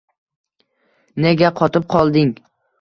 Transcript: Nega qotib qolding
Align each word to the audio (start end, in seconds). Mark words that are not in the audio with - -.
Nega 1.27 1.53
qotib 1.63 1.89
qolding 1.97 2.37